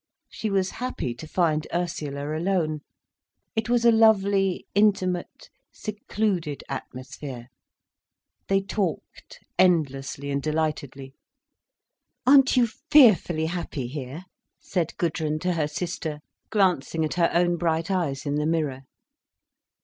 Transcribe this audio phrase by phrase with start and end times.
[0.29, 2.81] She was happy to find Ursula alone.
[3.55, 7.49] It was a lovely, intimate secluded atmosphere.
[8.47, 11.13] They talked endlessly and delightedly.
[12.25, 14.25] "Aren't you fearfully happy here?"
[14.59, 18.85] said Gudrun to her sister glancing at her own bright eyes in the mirror.